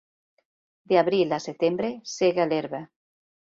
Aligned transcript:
De 0.91 0.97
l'abril 0.99 1.37
al 1.37 1.45
setembre 1.45 1.93
sega 2.15 2.51
l'herba. 2.51 2.83